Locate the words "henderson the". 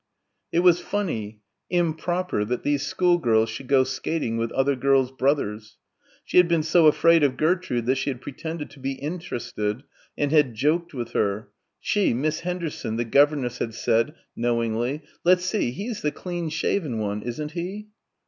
12.39-13.05